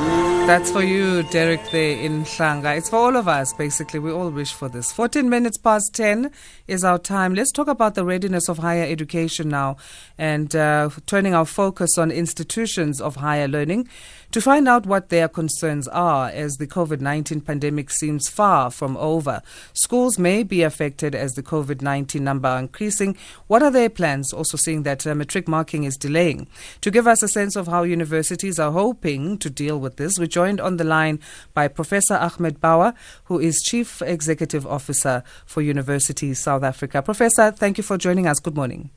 Ooh. 0.00 0.27
That's 0.48 0.70
for 0.70 0.82
you, 0.82 1.24
Derek, 1.24 1.60
there 1.72 1.98
in 1.98 2.24
Hlanga. 2.24 2.74
It's 2.78 2.88
for 2.88 2.96
all 2.96 3.16
of 3.16 3.28
us, 3.28 3.52
basically. 3.52 3.98
We 4.00 4.10
all 4.10 4.30
wish 4.30 4.54
for 4.54 4.70
this. 4.70 4.90
14 4.90 5.28
minutes 5.28 5.58
past 5.58 5.94
10 5.94 6.30
is 6.66 6.84
our 6.84 6.98
time. 6.98 7.34
Let's 7.34 7.52
talk 7.52 7.68
about 7.68 7.94
the 7.94 8.02
readiness 8.02 8.48
of 8.48 8.56
higher 8.56 8.84
education 8.84 9.50
now 9.50 9.76
and 10.16 10.56
uh, 10.56 10.88
turning 11.04 11.34
our 11.34 11.44
focus 11.44 11.98
on 11.98 12.10
institutions 12.10 12.98
of 12.98 13.16
higher 13.16 13.46
learning 13.46 13.90
to 14.30 14.40
find 14.42 14.68
out 14.68 14.84
what 14.84 15.08
their 15.08 15.26
concerns 15.26 15.88
are 15.88 16.28
as 16.28 16.56
the 16.56 16.66
COVID 16.66 17.00
19 17.00 17.40
pandemic 17.40 17.90
seems 17.90 18.28
far 18.28 18.70
from 18.70 18.96
over. 18.98 19.42
Schools 19.72 20.18
may 20.18 20.42
be 20.42 20.62
affected 20.62 21.14
as 21.14 21.32
the 21.32 21.42
COVID 21.42 21.80
19 21.80 22.22
number 22.22 22.48
are 22.48 22.58
increasing. 22.58 23.16
What 23.46 23.62
are 23.62 23.70
their 23.70 23.88
plans? 23.88 24.32
Also, 24.32 24.56
seeing 24.58 24.82
that 24.82 25.06
uh, 25.06 25.14
matric 25.14 25.48
marking 25.48 25.84
is 25.84 25.96
delaying. 25.96 26.46
To 26.82 26.90
give 26.90 27.06
us 27.06 27.22
a 27.22 27.28
sense 27.28 27.56
of 27.56 27.68
how 27.68 27.84
universities 27.84 28.58
are 28.58 28.72
hoping 28.72 29.38
to 29.38 29.48
deal 29.48 29.80
with 29.80 29.96
this, 29.96 30.18
we're 30.18 30.26
joined 30.38 30.60
on 30.60 30.76
the 30.76 30.84
line 30.84 31.18
by 31.52 31.66
Professor 31.66 32.14
Ahmed 32.14 32.60
Bawa, 32.60 32.94
who 33.24 33.40
is 33.40 33.60
Chief 33.70 34.00
Executive 34.02 34.64
Officer 34.76 35.24
for 35.44 35.62
Universities 35.62 36.38
South 36.38 36.62
Africa. 36.62 37.02
Professor, 37.02 37.50
thank 37.50 37.76
you 37.76 37.82
for 37.82 37.98
joining 37.98 38.26
us. 38.28 38.38
Good 38.38 38.54
morning. 38.54 38.90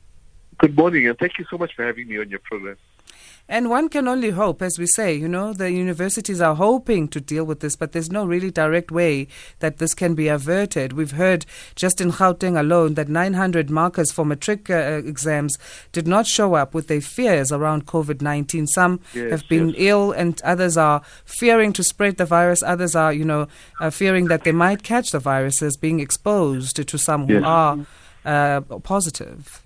Good 0.58 0.76
morning, 0.76 1.08
and 1.08 1.18
thank 1.18 1.32
you 1.40 1.44
so 1.50 1.58
much 1.58 1.72
for 1.74 1.84
having 1.84 2.06
me 2.06 2.16
on 2.18 2.30
your 2.30 2.38
program. 2.38 2.76
And 3.48 3.68
one 3.68 3.88
can 3.88 4.08
only 4.08 4.30
hope, 4.30 4.62
as 4.62 4.78
we 4.78 4.86
say, 4.86 5.14
you 5.14 5.28
know, 5.28 5.52
the 5.52 5.70
universities 5.70 6.40
are 6.40 6.54
hoping 6.54 7.08
to 7.08 7.20
deal 7.20 7.44
with 7.44 7.60
this, 7.60 7.76
but 7.76 7.92
there's 7.92 8.10
no 8.10 8.24
really 8.24 8.50
direct 8.50 8.90
way 8.90 9.26
that 9.58 9.78
this 9.78 9.94
can 9.94 10.14
be 10.14 10.28
averted. 10.28 10.92
We've 10.92 11.10
heard 11.10 11.44
just 11.74 12.00
in 12.00 12.12
Gauteng 12.12 12.58
alone 12.58 12.94
that 12.94 13.08
900 13.08 13.68
markers 13.68 14.12
for 14.12 14.24
matric 14.24 14.70
uh, 14.70 15.02
exams 15.04 15.58
did 15.90 16.06
not 16.06 16.26
show 16.26 16.54
up 16.54 16.72
with 16.72 16.86
their 16.86 17.00
fears 17.00 17.52
around 17.52 17.86
COVID 17.86 18.22
19. 18.22 18.68
Some 18.68 19.00
yes, 19.12 19.30
have 19.30 19.48
been 19.48 19.70
yes. 19.70 19.76
ill, 19.78 20.12
and 20.12 20.40
others 20.42 20.76
are 20.76 21.02
fearing 21.24 21.72
to 21.74 21.82
spread 21.82 22.16
the 22.16 22.24
virus. 22.24 22.62
Others 22.62 22.94
are, 22.94 23.12
you 23.12 23.24
know, 23.24 23.48
uh, 23.80 23.90
fearing 23.90 24.28
that 24.28 24.44
they 24.44 24.52
might 24.52 24.82
catch 24.82 25.10
the 25.10 25.18
viruses 25.18 25.76
being 25.76 26.00
exposed 26.00 26.76
to 26.88 26.98
some 26.98 27.26
who 27.26 27.44
are 27.44 27.84
uh, 28.24 28.60
positive. 28.82 29.62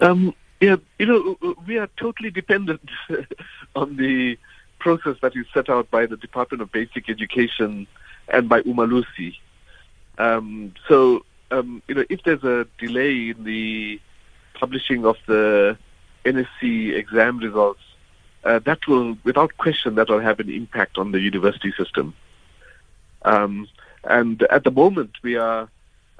Um, 0.00 0.34
yeah, 0.64 0.76
you 0.98 1.04
know, 1.04 1.56
we 1.66 1.76
are 1.76 1.90
totally 1.98 2.30
dependent 2.30 2.88
on 3.76 3.96
the 3.96 4.38
process 4.78 5.16
that 5.20 5.36
is 5.36 5.44
set 5.52 5.68
out 5.68 5.90
by 5.90 6.06
the 6.06 6.16
Department 6.16 6.62
of 6.62 6.72
Basic 6.72 7.10
Education 7.10 7.86
and 8.28 8.48
by 8.48 8.62
Umalusi. 8.62 9.36
Um, 10.16 10.72
so, 10.88 11.26
um, 11.50 11.82
you 11.86 11.94
know, 11.96 12.04
if 12.08 12.22
there's 12.22 12.44
a 12.44 12.66
delay 12.78 13.28
in 13.28 13.44
the 13.44 14.00
publishing 14.54 15.04
of 15.04 15.16
the 15.26 15.76
NSC 16.24 16.94
exam 16.94 17.40
results, 17.40 17.82
uh, 18.44 18.58
that 18.60 18.86
will, 18.88 19.18
without 19.22 19.54
question, 19.58 19.96
that 19.96 20.08
will 20.08 20.20
have 20.20 20.40
an 20.40 20.48
impact 20.48 20.96
on 20.96 21.12
the 21.12 21.20
university 21.20 21.74
system. 21.76 22.14
Um, 23.22 23.68
and 24.04 24.42
at 24.44 24.64
the 24.64 24.70
moment, 24.70 25.12
we 25.22 25.36
are 25.36 25.68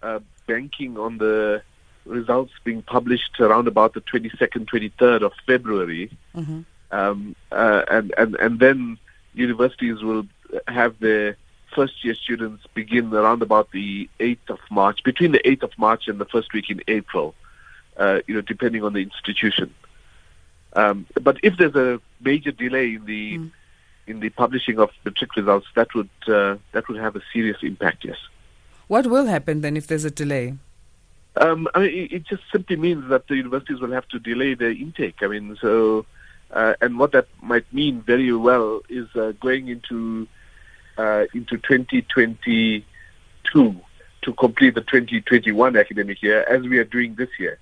uh, 0.02 0.20
banking 0.46 0.98
on 0.98 1.16
the 1.16 1.62
results 2.04 2.52
being 2.64 2.82
published 2.82 3.40
around 3.40 3.68
about 3.68 3.94
the 3.94 4.00
22nd, 4.00 4.66
23rd 4.66 5.22
of 5.22 5.32
February. 5.46 6.10
Mm-hmm. 6.34 6.60
Um, 6.90 7.34
uh, 7.50 7.84
and, 7.90 8.14
and, 8.16 8.36
and 8.36 8.60
then 8.60 8.98
universities 9.32 10.02
will 10.02 10.26
have 10.68 10.98
their 11.00 11.36
first 11.74 12.04
year 12.04 12.14
students 12.14 12.64
begin 12.74 13.12
around 13.12 13.42
about 13.42 13.72
the 13.72 14.08
8th 14.20 14.48
of 14.48 14.58
March, 14.70 15.02
between 15.02 15.32
the 15.32 15.40
8th 15.44 15.64
of 15.64 15.78
March 15.78 16.06
and 16.06 16.20
the 16.20 16.24
first 16.24 16.52
week 16.52 16.70
in 16.70 16.80
April, 16.86 17.34
uh, 17.96 18.20
you 18.26 18.34
know, 18.34 18.40
depending 18.40 18.84
on 18.84 18.92
the 18.92 19.00
institution. 19.00 19.74
Um, 20.74 21.06
but 21.20 21.38
if 21.42 21.56
there's 21.56 21.74
a 21.74 22.00
major 22.20 22.52
delay 22.52 22.94
in 22.94 23.04
the 23.06 23.38
mm. 23.38 23.50
in 24.06 24.20
the 24.20 24.30
publishing 24.30 24.78
of 24.78 24.90
the 25.04 25.12
trick 25.12 25.36
results, 25.36 25.66
that 25.76 25.94
would 25.94 26.10
uh, 26.26 26.56
that 26.72 26.88
would 26.88 26.98
have 26.98 27.14
a 27.14 27.22
serious 27.32 27.58
impact. 27.62 28.04
Yes. 28.04 28.16
What 28.88 29.06
will 29.06 29.26
happen 29.26 29.60
then 29.60 29.76
if 29.76 29.86
there's 29.86 30.04
a 30.04 30.10
delay? 30.10 30.54
Um, 31.36 31.68
I 31.74 31.80
mean, 31.80 32.08
it 32.10 32.24
just 32.24 32.42
simply 32.52 32.76
means 32.76 33.08
that 33.08 33.26
the 33.28 33.36
universities 33.36 33.80
will 33.80 33.90
have 33.92 34.06
to 34.08 34.18
delay 34.18 34.54
their 34.54 34.70
intake. 34.70 35.16
I 35.22 35.26
mean, 35.26 35.56
so, 35.60 36.06
uh, 36.52 36.74
and 36.80 36.98
what 36.98 37.12
that 37.12 37.26
might 37.42 37.70
mean 37.72 38.02
very 38.02 38.32
well 38.32 38.82
is 38.88 39.08
uh, 39.16 39.32
going 39.40 39.68
into 39.68 40.28
uh, 40.96 41.24
into 41.34 41.56
2022 41.58 42.84
to 44.22 44.32
complete 44.34 44.74
the 44.74 44.80
2021 44.80 45.76
academic 45.76 46.22
year, 46.22 46.44
as 46.44 46.62
we 46.62 46.78
are 46.78 46.84
doing 46.84 47.16
this 47.16 47.30
year. 47.38 47.58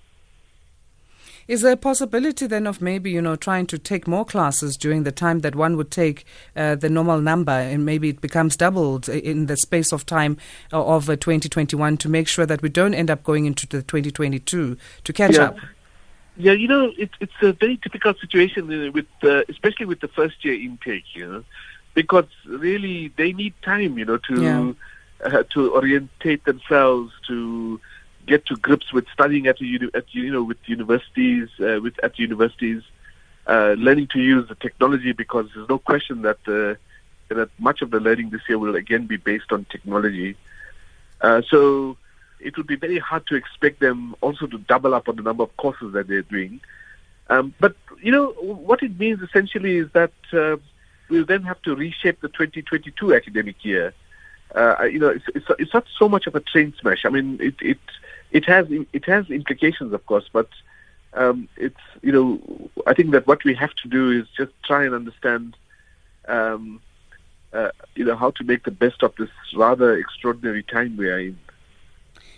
Is 1.53 1.61
there 1.61 1.73
a 1.73 1.77
possibility 1.77 2.47
then 2.47 2.67
of 2.67 2.81
maybe, 2.81 3.11
you 3.11 3.21
know, 3.21 3.37
trying 3.37 3.67
to 3.67 3.77
take 3.77 4.09
more 4.09 4.25
classes 4.25 4.75
during 4.75 5.03
the 5.03 5.13
time 5.13 5.41
that 5.41 5.55
one 5.55 5.77
would 5.77 5.91
take 5.91 6.25
uh, 6.57 6.77
the 6.77 6.89
normal 6.89 7.21
number 7.21 7.53
and 7.53 7.85
maybe 7.85 8.09
it 8.09 8.23
becomes 8.23 8.57
doubled 8.57 9.07
in 9.11 9.45
the 9.49 9.59
space 9.59 9.93
of 9.93 10.07
time 10.07 10.39
of 10.73 11.11
uh, 11.11 11.17
2021 11.17 11.99
to 11.99 12.09
make 12.09 12.27
sure 12.27 12.47
that 12.47 12.63
we 12.63 12.71
don't 12.71 12.95
end 12.95 13.11
up 13.11 13.23
going 13.23 13.45
into 13.45 13.67
the 13.67 13.83
2022 13.83 14.79
to 15.05 15.13
catch 15.13 15.35
yeah. 15.35 15.43
up? 15.49 15.59
Yeah, 16.39 16.53
you 16.53 16.69
know, 16.69 16.91
it, 16.97 17.11
it's 17.21 17.43
a 17.43 17.53
very 17.53 17.77
difficult 17.77 18.19
situation 18.19 18.91
with, 18.95 19.05
uh, 19.23 19.43
especially 19.51 19.85
with 19.85 20.01
the 20.01 20.09
first 20.09 20.43
year 20.47 20.55
intake, 20.55 21.05
you 21.13 21.31
know, 21.31 21.45
because 21.93 22.31
really 22.47 23.13
they 23.19 23.35
need 23.35 23.53
time, 23.61 23.99
you 23.99 24.07
know, 24.07 24.17
to 24.17 24.43
yeah. 24.43 24.73
uh, 25.23 25.43
to 25.51 25.75
orientate 25.75 26.47
themselves 26.47 27.13
to 27.29 27.79
get 28.27 28.47
to 28.47 28.57
grips 28.57 28.93
with 28.93 29.07
studying 29.13 29.47
at, 29.47 29.61
a, 29.61 29.91
at 29.95 30.05
you 30.15 30.33
know 30.33 30.43
with 30.43 30.59
universities 30.67 31.49
uh, 31.61 31.81
with 31.81 31.99
at 32.03 32.19
universities, 32.19 32.83
uh, 33.47 33.75
learning 33.79 34.09
to 34.09 34.21
use 34.21 34.49
the 34.49 34.55
technology 34.55 35.13
because 35.13 35.49
there's 35.55 35.69
no 35.69 35.79
question 35.79 36.23
that 36.23 36.39
uh, 36.47 36.75
that 37.35 37.51
much 37.59 37.83
of 37.83 37.91
the 37.91 38.01
learning 38.01 38.31
this 38.31 38.43
year 38.49 38.59
will 38.59 38.77
again 38.77 39.07
be 39.07 39.17
based 39.17 39.53
on 39.53 39.65
technology. 39.67 40.37
Uh, 41.21 41.43
so 41.49 41.97
it 42.41 42.57
would 42.57 42.67
be 42.67 42.77
very 42.77 42.99
hard 42.99 43.27
to 43.29 43.35
expect 43.37 43.81
them 43.81 44.15
also 44.21 44.47
to 44.47 44.59
double 44.59 44.95
up 44.95 45.09
on 45.09 45.17
the 45.17 45.23
number 45.23 45.43
of 45.43 45.57
courses 45.57 45.93
that 45.93 46.09
they're 46.09 46.23
doing. 46.23 46.61
Um, 47.31 47.55
but 47.61 47.77
you 48.01 48.13
know 48.13 48.33
what 48.33 48.83
it 48.83 48.99
means 48.99 49.23
essentially 49.23 49.77
is 49.77 49.91
that 49.93 50.13
uh, 50.33 50.57
we'll 51.09 51.25
then 51.25 51.43
have 51.45 51.63
to 51.63 51.75
reshape 51.75 52.21
the 52.21 52.29
2022 52.29 53.15
academic 53.15 53.65
year. 53.65 53.95
Uh, 54.55 54.83
you 54.85 54.99
know, 54.99 55.09
it's, 55.09 55.25
it's, 55.35 55.47
it's 55.59 55.73
not 55.73 55.87
so 55.99 56.09
much 56.09 56.27
of 56.27 56.35
a 56.35 56.41
train 56.41 56.75
smash. 56.79 57.05
I 57.07 57.09
mean, 57.09 57.39
it, 57.41 57.55
it 57.61 57.79
it 58.33 58.45
has 58.47 58.67
it 58.71 59.05
has 59.05 59.31
implications, 59.31 59.93
of 59.93 60.05
course, 60.07 60.29
but 60.33 60.49
um, 61.15 61.49
it's 61.57 61.85
you 62.03 62.13
know 62.13 62.71
I 62.87 62.95
think 62.95 63.11
that 63.13 63.27
what 63.27 63.45
we 63.45 63.55
have 63.55 63.75
to 63.83 63.89
do 63.89 64.11
is 64.11 64.27
just 64.37 64.53
try 64.65 64.85
and 64.85 64.95
understand 64.95 65.57
um, 66.27 66.81
uh, 67.53 67.71
you 67.95 68.05
know 68.05 68.17
how 68.17 68.31
to 68.33 68.45
make 68.45 68.65
the 68.65 68.71
best 68.71 69.03
of 69.03 69.15
this 69.17 69.31
rather 69.55 69.97
extraordinary 69.97 70.63
time 70.63 70.97
we 70.97 71.09
are 71.09 71.21
in. 71.21 71.39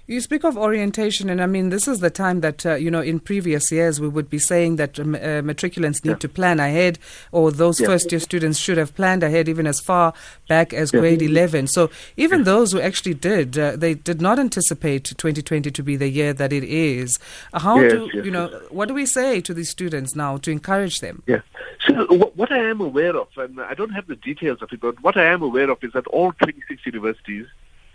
You 0.06 0.20
speak 0.20 0.44
of 0.44 0.58
orientation, 0.58 1.30
and 1.30 1.40
I 1.40 1.46
mean, 1.46 1.70
this 1.70 1.88
is 1.88 2.00
the 2.00 2.10
time 2.10 2.42
that, 2.42 2.66
uh, 2.66 2.74
you 2.74 2.90
know, 2.90 3.00
in 3.00 3.20
previous 3.20 3.72
years 3.72 4.02
we 4.02 4.08
would 4.08 4.28
be 4.28 4.38
saying 4.38 4.76
that 4.76 5.00
um, 5.00 5.14
uh, 5.14 5.40
matriculants 5.40 6.04
need 6.04 6.10
yeah. 6.10 6.16
to 6.16 6.28
plan 6.28 6.60
ahead, 6.60 6.98
or 7.32 7.50
those 7.50 7.80
yeah. 7.80 7.86
first 7.86 8.12
year 8.12 8.20
students 8.20 8.58
should 8.58 8.76
have 8.76 8.94
planned 8.94 9.22
ahead 9.22 9.48
even 9.48 9.66
as 9.66 9.80
far 9.80 10.12
back 10.46 10.74
as 10.74 10.92
yeah. 10.92 11.00
grade 11.00 11.22
11. 11.22 11.68
So 11.68 11.88
even 12.18 12.44
those 12.44 12.72
who 12.72 12.82
actually 12.82 13.14
did, 13.14 13.56
uh, 13.56 13.76
they 13.76 13.94
did 13.94 14.20
not 14.20 14.38
anticipate 14.38 15.04
2020 15.04 15.70
to 15.70 15.82
be 15.82 15.96
the 15.96 16.10
year 16.10 16.34
that 16.34 16.52
it 16.52 16.64
is. 16.64 17.18
How 17.54 17.80
yes, 17.80 17.92
do, 17.92 18.10
yes, 18.12 18.24
you 18.26 18.30
know, 18.30 18.50
yes. 18.50 18.62
what 18.68 18.88
do 18.88 18.94
we 18.94 19.06
say 19.06 19.40
to 19.40 19.54
these 19.54 19.70
students 19.70 20.14
now 20.14 20.36
to 20.36 20.50
encourage 20.50 21.00
them? 21.00 21.22
Yeah. 21.26 21.40
So 21.86 22.04
what 22.34 22.52
I 22.52 22.58
am 22.58 22.82
aware 22.82 23.16
of, 23.16 23.28
and 23.38 23.58
I 23.58 23.72
don't 23.72 23.90
have 23.90 24.06
the 24.06 24.16
details 24.16 24.60
of 24.60 24.70
it, 24.70 24.80
but 24.82 25.02
what 25.02 25.16
I 25.16 25.24
am 25.24 25.40
aware 25.40 25.70
of 25.70 25.82
is 25.82 25.92
that 25.94 26.06
all 26.08 26.32
26 26.32 26.84
universities 26.84 27.46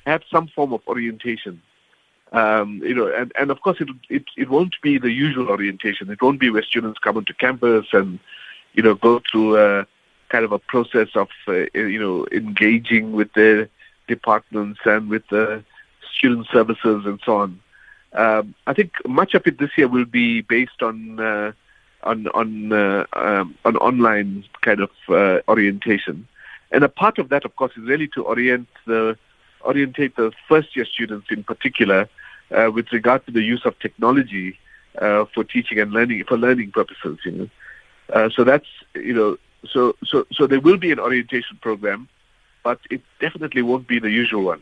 have 0.07 0.23
some 0.31 0.47
form 0.47 0.73
of 0.73 0.81
orientation. 0.87 1.61
Um, 2.31 2.81
you 2.83 2.93
know, 2.93 3.07
and, 3.07 3.31
and 3.39 3.49
of 3.49 3.61
course 3.61 3.77
it, 3.79 3.89
it 4.09 4.23
it 4.37 4.49
won't 4.49 4.75
be 4.83 4.99
the 4.99 5.11
usual 5.11 5.49
orientation. 5.49 6.11
It 6.11 6.21
won't 6.21 6.39
be 6.39 6.51
where 6.51 6.61
students 6.61 6.99
come 6.99 7.17
onto 7.17 7.33
campus 7.33 7.87
and 7.91 8.19
you 8.73 8.83
know 8.83 8.93
go 8.93 9.19
through 9.31 9.57
a 9.57 9.87
kind 10.29 10.45
of 10.45 10.51
a 10.51 10.59
process 10.59 11.09
of 11.15 11.29
uh, 11.47 11.65
you 11.73 11.99
know 11.99 12.27
engaging 12.31 13.13
with 13.13 13.33
their 13.33 13.67
departments 14.07 14.79
and 14.85 15.09
with 15.09 15.23
the 15.29 15.63
student 16.17 16.47
services 16.51 17.05
and 17.05 17.19
so 17.25 17.37
on. 17.37 17.59
Um, 18.13 18.53
I 18.67 18.73
think 18.73 18.91
much 19.07 19.33
of 19.33 19.45
it 19.47 19.57
this 19.57 19.71
year 19.75 19.87
will 19.87 20.05
be 20.05 20.41
based 20.41 20.83
on 20.83 21.19
uh, 21.19 21.51
on 22.03 22.27
on 22.29 22.71
uh, 22.71 23.05
um, 23.13 23.55
on 23.65 23.75
online 23.77 24.43
kind 24.61 24.81
of 24.81 24.91
uh, 25.09 25.39
orientation, 25.47 26.27
and 26.71 26.83
a 26.83 26.89
part 26.89 27.17
of 27.17 27.29
that, 27.29 27.43
of 27.43 27.55
course, 27.55 27.71
is 27.75 27.83
really 27.83 28.07
to 28.09 28.23
orient 28.23 28.67
the 28.85 29.17
orientate 29.65 30.15
the 30.15 30.31
first 30.47 30.75
year 30.75 30.85
students 30.85 31.27
in 31.31 31.43
particular 31.43 32.07
uh, 32.51 32.71
with 32.71 32.91
regard 32.91 33.25
to 33.25 33.31
the 33.31 33.41
use 33.41 33.65
of 33.65 33.77
technology 33.79 34.57
uh, 34.99 35.25
for 35.33 35.43
teaching 35.43 35.79
and 35.79 35.91
learning 35.91 36.23
for 36.25 36.37
learning 36.37 36.71
purposes. 36.71 37.19
You 37.25 37.31
know, 37.31 37.49
uh, 38.13 38.29
so 38.29 38.43
that's 38.43 38.67
you 38.95 39.13
know, 39.13 39.37
so 39.67 39.95
so 40.05 40.25
so 40.31 40.47
there 40.47 40.59
will 40.59 40.77
be 40.77 40.91
an 40.91 40.99
orientation 40.99 41.57
program, 41.61 42.07
but 42.63 42.79
it 42.89 43.01
definitely 43.19 43.61
won't 43.61 43.87
be 43.87 43.99
the 43.99 44.11
usual 44.11 44.43
one. 44.43 44.61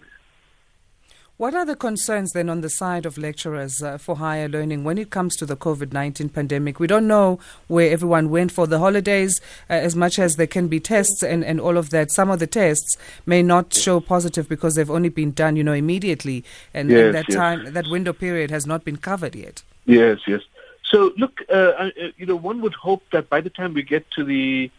What 1.38 1.54
are 1.54 1.66
the 1.66 1.75
concerns 1.75 2.31
then 2.31 2.50
on 2.50 2.62
the 2.62 2.69
side 2.69 3.06
of 3.06 3.16
lecturers 3.16 3.84
uh, 3.84 4.00
for 4.00 4.16
higher 4.16 4.50
learning 4.50 4.84
when 4.84 4.98
it 4.98 5.12
comes 5.12 5.36
to 5.36 5.45
the 5.45 5.56
COVID 5.56 5.94
19 5.94 6.30
pandemic? 6.30 6.80
We 6.80 6.88
don't 6.88 7.06
know 7.06 7.38
where 7.68 7.92
everyone 7.92 8.31
went 8.31 8.51
for 8.51 8.66
the 8.66 8.80
holidays, 8.80 9.39
uh, 9.69 9.74
as 9.74 9.95
much 9.95 10.18
as 10.18 10.38
there 10.38 10.48
can 10.48 10.68
be 10.68 10.80
tests 10.80 11.22
and, 11.22 11.45
and 11.45 11.62
all 11.62 11.78
of 11.78 11.92
that. 11.92 12.10
Some 12.10 12.31
of 12.31 12.39
the 12.39 12.48
tests 12.48 12.98
may 13.28 13.44
not 13.44 13.72
show 13.72 14.00
positive 14.00 14.50
because 14.50 14.74
they've 14.74 14.89
only 14.89 15.10
been 15.10 15.31
done, 15.31 15.56
you 15.56 15.63
know, 15.63 15.74
immediately, 15.74 16.44
and, 16.74 16.89
Yes, 16.89 17.06
and 17.06 17.13
that 17.13 17.30
yes. 17.30 17.38
time, 17.38 17.72
that 17.72 17.86
window 17.88 18.13
period 18.13 18.50
has 18.50 18.66
not 18.66 18.84
been 18.84 18.98
covered 18.98 19.36
yet. 19.36 19.62
Yes, 19.86 20.22
yes. 20.25 20.42
So, 20.84 21.13
look, 21.18 21.42
uh, 21.50 21.54
uh, 21.54 21.92
you 22.18 22.25
know, 22.25 22.36
one 22.36 22.62
would 22.62 22.74
hope 22.74 23.04
that 23.12 23.30
by 23.30 23.42
the 23.42 23.51
time 23.51 23.75
we 23.75 23.84
get 23.84 24.10
to 24.12 24.24
the 24.24 24.72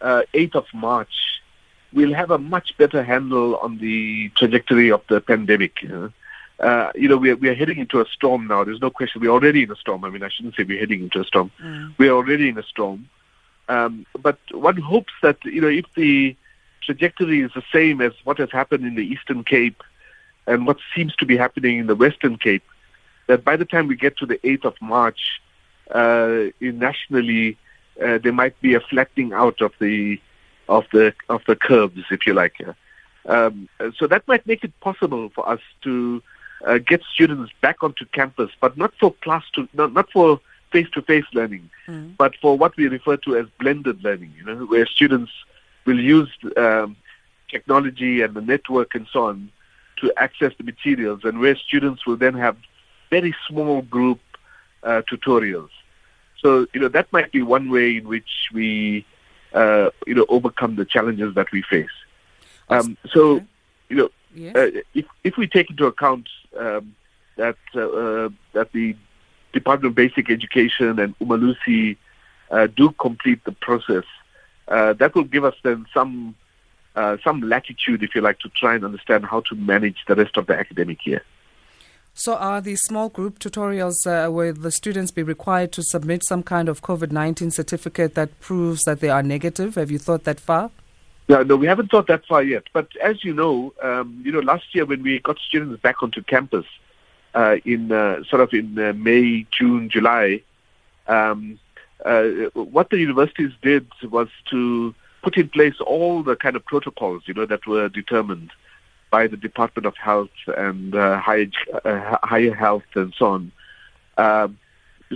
uh, 0.00 0.22
8th 0.32 0.54
of 0.54 0.66
March, 0.72 1.33
we'll 1.94 2.14
have 2.14 2.30
a 2.30 2.38
much 2.38 2.76
better 2.76 3.02
handle 3.02 3.56
on 3.56 3.78
the 3.78 4.28
trajectory 4.36 4.90
of 4.90 5.02
the 5.08 5.20
pandemic. 5.20 5.82
You 5.82 5.88
know, 5.88 6.12
uh, 6.60 6.92
you 6.94 7.08
know 7.08 7.16
we, 7.16 7.30
are, 7.30 7.36
we 7.36 7.48
are 7.48 7.54
heading 7.54 7.78
into 7.78 8.00
a 8.00 8.06
storm 8.06 8.46
now. 8.46 8.64
There's 8.64 8.80
no 8.80 8.90
question. 8.90 9.20
We're 9.22 9.30
already 9.30 9.62
in 9.62 9.70
a 9.70 9.76
storm. 9.76 10.04
I 10.04 10.10
mean, 10.10 10.22
I 10.22 10.28
shouldn't 10.28 10.56
say 10.56 10.64
we're 10.64 10.80
heading 10.80 11.02
into 11.02 11.20
a 11.20 11.24
storm. 11.24 11.50
We 11.98 12.08
are 12.08 12.16
already 12.16 12.48
in 12.48 12.58
a 12.58 12.62
storm. 12.62 13.08
Um, 13.68 14.04
but 14.20 14.38
one 14.52 14.76
hopes 14.76 15.12
that, 15.22 15.42
you 15.44 15.60
know, 15.60 15.68
if 15.68 15.86
the 15.94 16.36
trajectory 16.82 17.40
is 17.40 17.50
the 17.54 17.62
same 17.72 18.00
as 18.00 18.12
what 18.24 18.38
has 18.38 18.50
happened 18.50 18.84
in 18.84 18.94
the 18.94 19.06
Eastern 19.06 19.42
Cape 19.42 19.82
and 20.46 20.66
what 20.66 20.78
seems 20.94 21.16
to 21.16 21.26
be 21.26 21.36
happening 21.36 21.78
in 21.78 21.86
the 21.86 21.94
Western 21.94 22.36
Cape, 22.36 22.64
that 23.26 23.42
by 23.42 23.56
the 23.56 23.64
time 23.64 23.86
we 23.86 23.96
get 23.96 24.18
to 24.18 24.26
the 24.26 24.36
8th 24.38 24.66
of 24.66 24.74
March, 24.82 25.40
uh, 25.90 26.44
nationally, 26.60 27.56
uh, 28.02 28.18
there 28.18 28.32
might 28.32 28.60
be 28.60 28.74
a 28.74 28.80
flattening 28.80 29.32
out 29.32 29.62
of 29.62 29.72
the 29.78 30.20
of 30.68 30.84
the 30.92 31.14
of 31.28 31.42
the 31.46 31.56
curves, 31.56 32.02
if 32.10 32.26
you 32.26 32.34
like. 32.34 32.56
Um, 33.26 33.68
so 33.96 34.06
that 34.06 34.26
might 34.28 34.46
make 34.46 34.64
it 34.64 34.78
possible 34.80 35.30
for 35.34 35.48
us 35.48 35.60
to 35.82 36.22
uh, 36.66 36.78
get 36.78 37.02
students 37.12 37.52
back 37.60 37.82
onto 37.82 38.04
campus, 38.06 38.50
but 38.60 38.76
not 38.76 38.92
for 39.00 39.12
class 39.22 39.44
to 39.54 39.68
not, 39.74 39.92
not 39.92 40.10
for 40.10 40.40
face-to-face 40.72 41.26
learning, 41.32 41.70
but 42.18 42.34
for 42.42 42.58
what 42.58 42.76
we 42.76 42.88
refer 42.88 43.16
to 43.18 43.36
as 43.36 43.46
blended 43.60 44.02
learning. 44.02 44.32
You 44.36 44.44
know, 44.44 44.66
where 44.66 44.86
students 44.86 45.32
will 45.86 46.00
use 46.00 46.28
um, 46.56 46.96
technology 47.48 48.22
and 48.22 48.34
the 48.34 48.40
network 48.40 48.94
and 48.94 49.06
so 49.12 49.26
on 49.26 49.50
to 49.98 50.12
access 50.16 50.52
the 50.58 50.64
materials, 50.64 51.20
and 51.24 51.38
where 51.38 51.56
students 51.56 52.04
will 52.06 52.16
then 52.16 52.34
have 52.34 52.56
very 53.10 53.34
small 53.46 53.82
group 53.82 54.20
uh, 54.82 55.02
tutorials. 55.10 55.70
So 56.40 56.66
you 56.74 56.80
know 56.80 56.88
that 56.88 57.12
might 57.12 57.32
be 57.32 57.42
one 57.42 57.70
way 57.70 57.96
in 57.98 58.08
which 58.08 58.48
we 58.52 59.06
uh, 59.54 59.90
you 60.06 60.14
know 60.14 60.26
overcome 60.28 60.76
the 60.76 60.84
challenges 60.84 61.34
that 61.34 61.50
we 61.52 61.62
face. 61.62 61.96
Um, 62.68 62.96
so 63.12 63.36
Okay. 63.36 63.46
you 63.90 63.96
know 63.96 64.10
Yes. 64.34 64.56
uh, 64.56 64.80
if 64.94 65.06
if 65.22 65.36
we 65.36 65.46
take 65.46 65.70
into 65.70 65.86
account 65.86 66.28
um, 66.58 66.94
that 67.36 67.56
uh, 67.74 67.80
uh, 67.80 68.28
that 68.52 68.72
the 68.72 68.96
Department 69.52 69.92
of 69.92 69.94
Basic 69.94 70.28
Education 70.30 70.98
and 70.98 71.16
Umalusi 71.20 71.96
uh, 72.50 72.66
do 72.66 72.90
complete 73.06 73.44
the 73.44 73.52
process, 73.52 74.04
uh, 74.68 74.92
that 74.94 75.14
will 75.14 75.24
give 75.24 75.44
us 75.44 75.54
then 75.62 75.86
some 75.94 76.34
uh, 76.96 77.16
some 77.24 77.40
latitude, 77.42 78.02
if 78.02 78.14
you 78.14 78.20
like, 78.20 78.38
to 78.40 78.48
try 78.50 78.74
and 78.74 78.84
understand 78.84 79.24
how 79.24 79.40
to 79.40 79.54
manage 79.54 79.98
the 80.06 80.14
rest 80.14 80.36
of 80.36 80.46
the 80.46 80.56
academic 80.56 81.06
year. 81.06 81.22
So, 82.16 82.36
are 82.36 82.60
these 82.60 82.80
small 82.82 83.08
group 83.08 83.40
tutorials 83.40 84.06
uh, 84.06 84.30
where 84.30 84.52
the 84.52 84.70
students 84.70 85.10
be 85.10 85.24
required 85.24 85.72
to 85.72 85.82
submit 85.82 86.24
some 86.24 86.44
kind 86.44 86.68
of 86.68 86.80
COVID 86.80 87.10
19 87.10 87.50
certificate 87.50 88.14
that 88.14 88.38
proves 88.40 88.84
that 88.84 89.00
they 89.00 89.08
are 89.08 89.22
negative? 89.22 89.74
Have 89.74 89.90
you 89.90 89.98
thought 89.98 90.22
that 90.22 90.38
far? 90.38 90.70
No, 91.28 91.42
no, 91.42 91.56
we 91.56 91.66
haven't 91.66 91.90
thought 91.90 92.06
that 92.06 92.24
far 92.24 92.44
yet. 92.44 92.64
But 92.72 92.88
as 93.02 93.24
you 93.24 93.34
know, 93.34 93.74
um, 93.82 94.22
you 94.24 94.30
know, 94.30 94.38
last 94.38 94.74
year 94.76 94.84
when 94.84 95.02
we 95.02 95.18
got 95.18 95.38
students 95.40 95.82
back 95.82 96.04
onto 96.04 96.22
campus 96.22 96.66
uh, 97.34 97.56
in 97.64 97.90
uh, 97.90 98.22
sort 98.22 98.42
of 98.42 98.52
in 98.52 98.78
uh, 98.78 98.92
May, 98.92 99.44
June, 99.50 99.90
July, 99.90 100.40
um, 101.08 101.58
uh, 102.04 102.22
what 102.54 102.90
the 102.90 102.98
universities 102.98 103.50
did 103.60 103.88
was 104.04 104.28
to 104.50 104.94
put 105.22 105.36
in 105.36 105.48
place 105.48 105.80
all 105.80 106.22
the 106.22 106.36
kind 106.36 106.54
of 106.54 106.64
protocols, 106.64 107.24
you 107.26 107.34
know, 107.34 107.46
that 107.46 107.66
were 107.66 107.88
determined 107.88 108.52
by 109.14 109.24
the 109.34 109.40
Department 109.48 109.86
of 109.90 109.96
Health 110.10 110.36
and 110.66 110.92
uh, 110.94 111.20
higher, 111.28 111.50
uh, 111.84 112.16
higher 112.32 112.54
health 112.64 112.88
and 113.00 113.10
so 113.18 113.26
on. 113.36 113.42
Um, 114.26 114.58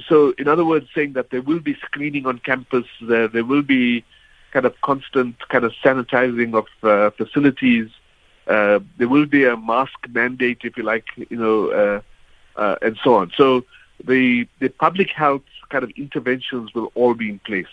so, 0.09 0.17
in 0.41 0.47
other 0.47 0.65
words, 0.73 0.87
saying 0.95 1.13
that 1.15 1.31
there 1.33 1.45
will 1.49 1.63
be 1.71 1.75
screening 1.87 2.25
on 2.31 2.37
campus, 2.51 2.87
there, 3.11 3.27
there 3.35 3.47
will 3.53 3.67
be 3.79 4.05
kind 4.55 4.67
of 4.67 4.75
constant 4.91 5.35
kind 5.53 5.65
of 5.65 5.73
sanitizing 5.85 6.51
of 6.61 6.67
uh, 6.93 7.11
facilities. 7.21 7.89
Uh, 8.47 8.79
there 8.99 9.11
will 9.15 9.27
be 9.27 9.43
a 9.45 9.57
mask 9.57 9.99
mandate, 10.19 10.61
if 10.63 10.77
you 10.77 10.85
like, 10.93 11.07
you 11.33 11.41
know, 11.45 11.59
uh, 11.81 12.01
uh, 12.63 12.77
and 12.87 12.95
so 13.03 13.11
on. 13.21 13.27
So 13.41 13.47
the 14.13 14.47
the 14.63 14.69
public 14.87 15.11
health 15.23 15.49
kind 15.73 15.83
of 15.87 15.91
interventions 16.05 16.67
will 16.75 16.91
all 16.95 17.15
be 17.15 17.29
in 17.35 17.41
place. 17.51 17.73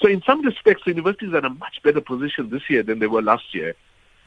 So 0.00 0.08
in 0.08 0.20
some 0.28 0.40
respects, 0.50 0.82
universities 0.86 1.32
are 1.36 1.42
in 1.44 1.44
a 1.54 1.56
much 1.66 1.76
better 1.86 2.02
position 2.12 2.50
this 2.50 2.64
year 2.72 2.82
than 2.88 2.98
they 2.98 3.10
were 3.14 3.22
last 3.22 3.48
year, 3.58 3.72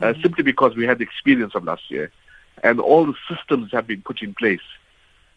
uh, 0.04 0.14
simply 0.22 0.44
because 0.44 0.76
we 0.76 0.86
had 0.86 0.98
the 1.00 1.04
experience 1.04 1.56
of 1.56 1.64
last 1.64 1.90
year, 1.90 2.12
and 2.64 2.80
all 2.80 3.06
the 3.06 3.16
systems 3.30 3.72
have 3.72 3.88
been 3.88 4.02
put 4.02 4.22
in 4.22 4.34
place 4.34 4.62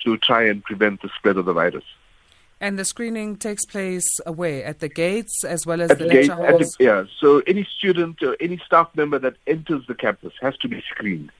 to 0.05 0.17
try 0.19 0.43
and 0.47 0.63
prevent 0.63 1.03
the 1.03 1.11
spread 1.17 1.37
of 1.37 1.45
the 1.47 1.53
virus. 1.53 1.85
And 2.61 2.79
the 2.79 2.85
screening 2.85 3.37
takes 3.37 3.67
place 3.67 4.09
away 4.25 4.65
at 4.65 4.79
the 4.81 4.89
gates 4.89 5.45
as 5.45 5.67
well 5.67 5.83
as 5.83 5.91
At 5.91 5.99
the 5.99 6.09
gate, 6.09 6.29
lecture 6.29 6.47
at 6.47 6.59
the, 6.59 6.65
halls. 6.65 6.77
yeah. 6.81 7.05
So 7.21 7.43
any 7.47 7.65
student 7.77 8.23
or 8.23 8.35
any 8.41 8.59
staff 8.65 8.89
member 8.95 9.19
that 9.19 9.37
enters 9.47 9.87
the 9.87 9.95
campus 9.95 10.33
has 10.41 10.57
to 10.59 10.69
be 10.69 10.83
screened. 10.89 11.31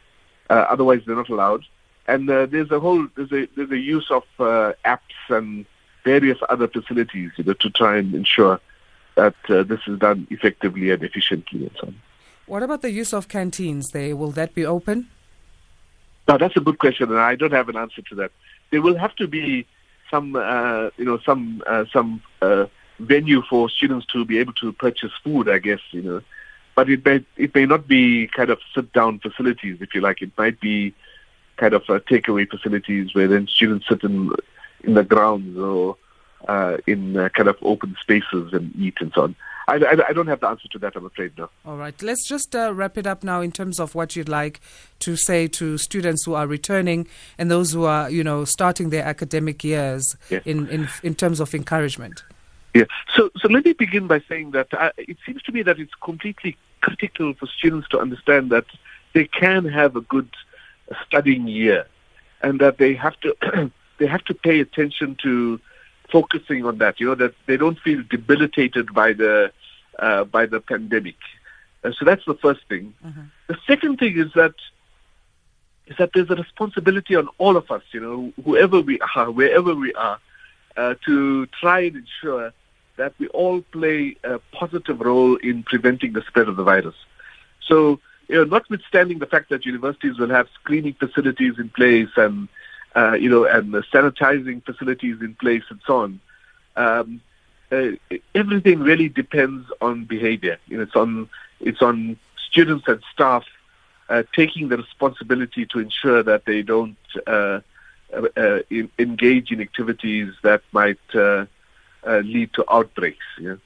Uh, 0.51 0.67
otherwise, 0.69 1.01
they're 1.07 1.17
not 1.17 1.31
allowed. 1.31 1.65
And 2.07 2.29
uh, 2.31 2.47
there's 2.47 2.71
a 2.71 2.79
whole 2.81 3.07
there's 3.17 3.33
a 3.33 3.49
there's 3.57 3.71
a 3.71 3.79
use 3.79 4.09
of 4.11 4.25
uh, 4.39 4.75
apps 4.85 5.01
and 5.29 5.65
various 6.05 6.39
other 6.49 6.69
facilities, 6.69 7.31
you 7.37 7.45
know, 7.45 7.55
to 7.55 7.71
try 7.71 7.97
and 7.97 8.15
ensure 8.15 8.61
that 9.17 9.35
uh, 9.49 9.63
this 9.63 9.81
is 9.87 9.99
done 9.99 10.27
effectively 10.31 10.91
and 10.91 11.03
efficiently 11.03 11.63
and 11.67 11.77
so 11.81 11.87
on. 11.89 11.95
What 12.47 12.63
about 12.63 12.83
the 12.83 12.91
use 12.91 13.13
of 13.13 13.29
canteens 13.29 13.91
there? 13.91 14.15
Will 14.15 14.31
that 14.33 14.55
be 14.55 14.65
open? 14.65 15.09
Now 16.29 16.39
that's 16.39 16.57
a 16.57 16.61
good 16.61 16.79
question, 16.79 17.11
and 17.11 17.19
I 17.19 17.35
don't 17.35 17.53
have 17.53 17.69
an 17.69 17.77
answer 17.77 18.03
to 18.03 18.15
that. 18.17 18.33
There 18.71 18.83
will 18.83 18.97
have 18.97 19.15
to 19.17 19.29
be 19.29 19.67
some, 20.11 20.37
uh, 20.37 20.91
you 20.97 21.05
know, 21.05 21.19
some 21.19 21.63
uh, 21.67 21.85
some 21.93 22.23
uh, 22.43 22.67
venue 22.99 23.43
for 23.43 23.69
students 23.69 24.07
to 24.07 24.25
be 24.25 24.39
able 24.39 24.53
to 24.55 24.73
purchase 24.73 25.13
food, 25.23 25.49
I 25.49 25.59
guess, 25.59 25.81
you 25.91 26.03
know. 26.03 26.23
But 26.75 26.89
it 26.91 27.05
may 27.05 27.25
it 27.37 27.55
may 27.55 27.67
not 27.67 27.87
be 27.89 28.29
kind 28.29 28.51
of 28.51 28.59
sit 28.75 28.93
down 28.93 29.21
facilities, 29.21 29.79
if 29.81 29.95
you 29.95 30.01
like. 30.01 30.23
It 30.23 30.33
might 30.37 30.61
be 30.61 30.95
kind 31.57 31.75
of 31.75 31.83
uh, 31.89 32.01
takeaway 32.01 32.49
facilities 32.49 33.15
where 33.15 33.29
then 33.29 33.47
students 33.47 33.89
sit 33.89 34.03
in 34.03 34.33
in 34.85 34.95
the 34.95 35.05
grounds 35.05 35.59
or 35.59 35.97
uh, 36.49 36.79
in 36.87 37.17
uh, 37.17 37.29
kind 37.31 37.49
of 37.49 37.57
open 37.63 37.97
spaces 38.01 38.53
and 38.53 38.75
eat 38.77 38.95
and 39.01 39.13
so 39.15 39.23
on. 39.23 39.37
I, 39.69 39.75
I, 39.77 40.09
I 40.09 40.13
don't 40.13 40.29
have 40.29 40.41
the 40.41 40.49
answer 40.49 40.69
to 40.69 40.79
that, 40.79 40.95
I'm 40.95 41.07
afraid, 41.07 41.33
no. 41.37 41.51
All 41.65 41.77
right. 41.77 42.01
Let's 42.01 42.29
just 42.29 42.55
uh, 42.55 42.73
wrap 42.73 42.97
it 42.97 43.07
up 43.07 43.25
now 43.25 43.41
in 43.41 43.51
terms 43.51 43.81
of 43.81 43.95
what 43.95 44.15
you'd 44.15 44.29
like 44.29 44.61
to 45.01 45.17
say 45.17 45.49
to 45.49 45.77
students 45.77 46.25
who 46.25 46.35
are 46.35 46.47
returning 46.47 47.09
and 47.37 47.51
those 47.51 47.73
who 47.73 47.85
are, 47.85 48.09
you 48.09 48.23
know, 48.23 48.45
starting 48.45 48.91
their 48.91 49.05
academic 49.05 49.65
years 49.65 50.17
Yes. 50.31 50.43
in, 50.45 50.69
in, 50.69 50.89
in 51.03 51.15
terms 51.15 51.41
of 51.41 51.55
encouragement. 51.55 52.23
Yeah. 52.75 52.85
So, 53.15 53.31
so 53.41 53.49
let 53.49 53.65
me 53.65 53.73
begin 53.73 54.07
by 54.07 54.23
saying 54.29 54.53
that 54.53 54.73
uh, 54.75 54.91
it 54.97 55.17
seems 55.27 55.43
to 55.45 55.53
me 55.53 55.63
that 55.63 55.79
it's 55.81 55.95
completely 56.03 56.57
critical 56.81 57.35
for 57.35 57.47
students 57.47 57.89
to 57.89 57.99
understand 57.99 58.51
that 58.51 58.67
they 59.15 59.25
can 59.25 59.65
have 59.65 59.97
a 59.97 60.03
good 60.03 60.29
studying 61.07 61.49
year, 61.49 61.87
and 62.43 62.61
that 62.61 62.79
they 62.79 62.95
have 62.95 63.19
to 63.21 63.35
they 63.99 64.07
have 64.07 64.23
to 64.27 64.35
pay 64.35 64.61
attention 64.61 65.17
to 65.23 65.59
focusing 66.11 66.65
on 66.65 66.79
that. 66.79 67.01
You 67.01 67.09
know 67.09 67.15
that 67.17 67.35
they 67.47 67.57
don't 67.57 67.79
feel 67.79 68.03
debilitated 68.09 68.93
by 68.95 69.13
the 69.13 69.53
uh, 69.99 70.25
by 70.25 70.47
the 70.47 70.61
pandemic. 70.61 71.17
Uh, 71.83 71.93
so 71.99 72.05
that's 72.05 72.25
the 72.27 72.35
first 72.35 72.61
thing. 72.69 72.95
The 73.49 73.57
second 73.67 73.99
thing 73.99 74.19
is 74.19 74.33
that 74.35 74.55
is 75.87 75.97
that 75.99 76.11
there's 76.15 76.31
a 76.31 76.35
responsibility 76.35 77.15
on 77.15 77.29
all 77.39 77.57
of 77.57 77.71
us. 77.71 77.83
You 77.93 78.01
know, 78.01 78.33
whoever 78.45 78.81
we 78.81 78.99
are, 79.15 79.31
wherever 79.31 79.75
we 79.75 79.95
are, 79.95 80.19
uh, 80.77 80.95
to 81.07 81.47
try 81.47 81.81
and 81.81 81.97
ensure 81.97 82.53
that 82.97 83.13
we 83.19 83.29
all 83.29 83.61
play 83.73 84.17
a 84.25 84.39
positive 84.53 85.01
role 85.01 85.37
in 85.37 85.63
preventing 85.63 86.13
the 86.13 86.23
spread 86.23 86.49
of 86.49 86.57
the 86.57 86.65
virus. 86.65 86.95
So, 87.67 88.01
you 88.29 88.37
know, 88.37 88.45
notwithstanding 88.45 89.19
the 89.19 89.27
fact 89.27 89.51
that 89.51 89.67
universities 89.67 90.19
will 90.19 90.31
have 90.31 90.49
screening 90.61 90.95
facilities 90.95 91.55
in 91.59 91.69
place 91.69 92.09
and, 92.17 92.49
uh, 92.97 93.13
you 93.13 93.29
know, 93.29 93.45
and 93.45 93.73
the 93.73 93.83
sanitizing 93.83 94.65
facilities 94.65 95.21
in 95.21 95.35
place 95.35 95.63
and 95.69 95.81
so 95.87 95.99
on, 95.99 96.21
um, 96.77 97.21
uh, 97.71 97.91
everything 98.35 98.81
really 98.81 99.09
depends 99.09 99.67
on 99.81 100.05
behavior. 100.05 100.59
You 100.67 100.79
know, 100.79 100.83
it's 100.85 100.97
on 100.97 101.29
it's 101.61 101.83
on 101.83 102.17
students 102.49 102.87
and 102.89 103.03
staff 103.13 103.45
uh, 104.09 104.23
taking 104.35 104.69
the 104.69 104.77
responsibility 104.77 105.67
to 105.67 105.79
ensure 105.81 106.23
that 106.23 106.45
they 106.45 106.63
don't 106.63 106.97
uh, 107.27 107.61
uh, 108.13 108.61
in, 108.71 108.91
engage 108.99 109.51
in 109.51 109.61
activities 109.61 110.33
that 110.43 110.63
might 110.73 110.99
uh, 111.15 111.47
uh, 112.07 112.19
lead 112.19 112.53
to 112.55 112.65
outbreaks. 112.71 113.25
Yeah? 113.41 113.57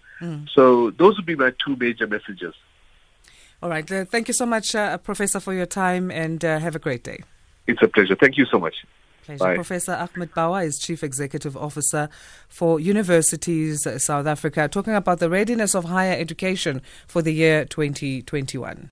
So 0.53 0.91
those 0.91 1.17
would 1.17 1.27
be 1.27 1.35
my 1.35 1.53
two 1.65 1.77
major 1.77 2.07
messages. 2.07 2.55
All 3.63 3.71
right. 3.71 3.91
Uh, 3.91 4.05
thank 4.05 4.29
you 4.29 4.35
so 4.35 4.47
much, 4.47 4.75
uh, 4.75 4.99
Professor, 4.99 5.41
for 5.41 5.53
your 5.53 5.67
time 5.67 6.11
and 6.11 6.45
uh, 6.45 6.59
have 6.59 6.75
a 6.75 6.79
great 6.79 7.05
day. 7.05 7.23
It's 7.67 7.83
a 7.83 7.89
pleasure. 7.89 8.17
Thank 8.17 8.37
you 8.39 8.47
so 8.47 8.59
much. 8.59 8.75
Pleasure. 9.37 9.45
Bye. 9.45 9.55
Professor 9.55 9.93
Ahmed 9.93 10.33
Bawa 10.33 10.65
is 10.65 10.79
Chief 10.79 11.03
Executive 11.05 11.57
Officer 11.57 12.09
for 12.49 12.81
Universities 12.81 13.87
uh, 13.87 13.99
South 13.99 14.27
Africa, 14.27 14.69
talking 14.69 14.95
about 14.95 15.19
the 15.19 15.31
readiness 15.31 15.75
of 15.75 15.85
higher 15.85 16.19
education 16.19 16.83
for 17.07 17.23
the 17.23 17.33
year 17.33 17.65
2021. 17.65 18.91